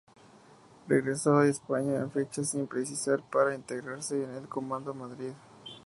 Regresó 0.87 1.37
a 1.37 1.45
España 1.47 1.99
en 1.99 2.09
fecha 2.09 2.43
sin 2.43 2.65
precisar 2.65 3.21
para 3.29 3.53
integrase 3.53 4.23
en 4.23 4.31
el 4.31 4.49
comando 4.49 4.95
Madrid. 4.95 5.33